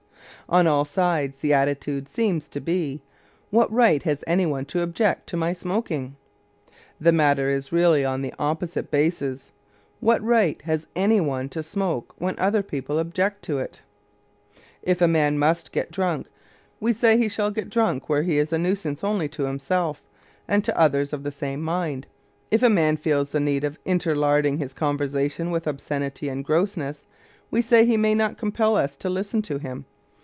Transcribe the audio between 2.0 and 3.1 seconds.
seems to be,